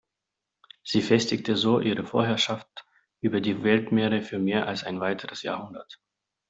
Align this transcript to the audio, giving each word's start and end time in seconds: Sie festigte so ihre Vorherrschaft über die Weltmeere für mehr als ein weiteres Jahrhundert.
Sie 0.83 1.03
festigte 1.03 1.55
so 1.55 1.79
ihre 1.79 2.03
Vorherrschaft 2.03 2.85
über 3.19 3.39
die 3.39 3.61
Weltmeere 3.63 4.23
für 4.23 4.39
mehr 4.39 4.65
als 4.65 4.83
ein 4.83 4.99
weiteres 4.99 5.43
Jahrhundert. 5.43 5.99